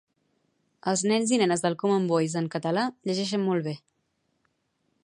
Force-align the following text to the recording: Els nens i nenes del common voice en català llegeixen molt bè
Els 0.91 1.03
nens 1.11 1.33
i 1.37 1.39
nenes 1.41 1.63
del 1.67 1.77
common 1.83 2.09
voice 2.13 2.41
en 2.43 2.49
català 2.57 2.87
llegeixen 3.11 3.47
molt 3.51 3.71
bè 3.71 3.77